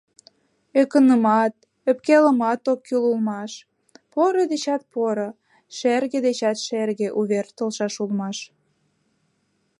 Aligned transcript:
Ӧкынымат, 0.81 1.53
ӧпкелымат 1.89 2.61
ок 2.71 2.79
кӱл 2.87 3.03
улмаш: 3.11 3.51
поро 4.11 4.43
дечат 4.51 4.81
поро, 4.93 5.29
шерге 5.77 6.19
дечат 6.27 6.57
шерге 6.67 7.07
увер 7.19 7.45
толшаш 7.57 7.95
улмаш. 8.03 8.37